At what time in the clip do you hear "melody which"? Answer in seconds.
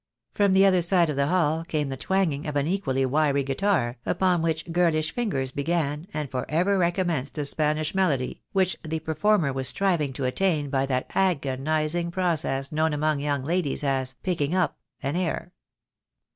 7.93-8.75